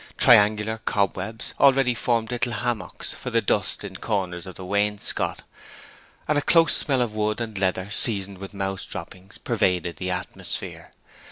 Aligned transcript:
Triangular 0.17 0.79
cobwebs 0.83 1.53
already 1.59 1.93
formed 1.93 2.31
little 2.31 2.53
hammocks 2.53 3.13
for 3.13 3.29
the 3.29 3.39
dust 3.39 3.83
in 3.83 3.97
corners 3.97 4.47
of 4.47 4.55
the 4.55 4.65
wainscot, 4.65 5.43
and 6.27 6.39
a 6.39 6.41
close 6.41 6.75
smell 6.75 7.03
of 7.03 7.13
wood 7.13 7.39
and 7.39 7.55
leather, 7.55 7.87
seasoned 7.91 8.39
with 8.39 8.51
mouse 8.51 8.87
droppings, 8.87 9.37
pervaded 9.37 9.97
the 9.97 10.09
atmosphere. 10.09 10.91